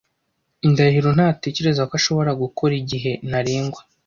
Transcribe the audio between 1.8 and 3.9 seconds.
ko ashobora gukora igihe ntarengwa.